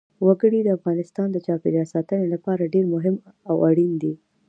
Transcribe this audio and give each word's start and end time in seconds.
وګړي 0.27 0.59
د 0.63 0.69
افغانستان 0.77 1.27
د 1.31 1.37
چاپیریال 1.45 1.87
ساتنې 1.93 2.25
لپاره 2.33 2.71
ډېر 2.73 2.85
مهم 2.93 3.15
او 3.49 3.55
اړین 3.69 3.91
دي. 4.01 4.13